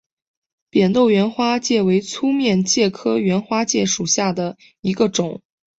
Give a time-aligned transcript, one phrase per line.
[0.71, 5.43] 扁豆缘花介为粗面介科缘花介属下的一个种。